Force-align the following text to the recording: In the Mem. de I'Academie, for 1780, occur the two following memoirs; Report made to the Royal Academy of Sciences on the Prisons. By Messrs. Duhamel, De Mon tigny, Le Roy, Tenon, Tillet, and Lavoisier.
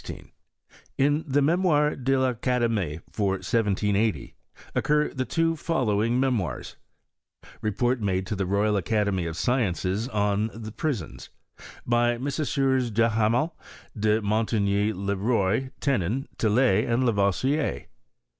In 0.97 1.23
the 1.27 1.43
Mem. 1.43 1.61
de 1.61 2.15
I'Academie, 2.15 3.01
for 3.11 3.33
1780, 3.33 4.33
occur 4.73 5.09
the 5.13 5.25
two 5.25 5.55
following 5.55 6.19
memoirs; 6.19 6.75
Report 7.61 8.01
made 8.01 8.25
to 8.25 8.35
the 8.35 8.47
Royal 8.47 8.77
Academy 8.77 9.27
of 9.27 9.37
Sciences 9.37 10.07
on 10.09 10.49
the 10.55 10.71
Prisons. 10.71 11.29
By 11.85 12.17
Messrs. 12.17 12.89
Duhamel, 12.89 13.55
De 13.95 14.23
Mon 14.23 14.47
tigny, 14.47 14.91
Le 14.91 15.15
Roy, 15.15 15.69
Tenon, 15.79 16.27
Tillet, 16.39 16.89
and 16.89 17.05
Lavoisier. 17.05 17.85